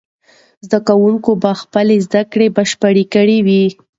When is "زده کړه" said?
2.05-2.47